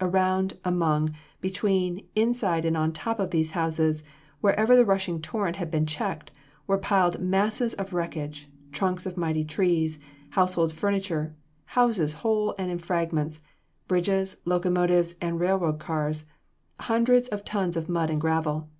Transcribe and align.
Around, 0.00 0.58
among, 0.64 1.12
between, 1.40 2.06
inside 2.14 2.64
and 2.64 2.76
on 2.76 2.92
top 2.92 3.18
of 3.18 3.32
these 3.32 3.50
houses, 3.50 4.04
wherever 4.40 4.76
the 4.76 4.84
rushing 4.84 5.20
torrent 5.20 5.56
had 5.56 5.72
been 5.72 5.86
checked, 5.86 6.30
were 6.68 6.78
piled 6.78 7.18
masses 7.20 7.74
of 7.74 7.92
wreckage; 7.92 8.46
trunks 8.70 9.06
of 9.06 9.16
mighty 9.16 9.44
trees, 9.44 9.98
household 10.30 10.72
furniture, 10.72 11.34
houses 11.64 12.12
whole 12.12 12.54
and 12.58 12.70
in 12.70 12.78
fragments, 12.78 13.40
bridges, 13.88 14.36
locomotives 14.44 15.16
and 15.20 15.40
railroad 15.40 15.80
cars, 15.80 16.26
hundreds 16.78 17.28
of 17.30 17.44
tons 17.44 17.76
of 17.76 17.88
mud 17.88 18.08
and 18.08 18.20
gravel. 18.20 18.70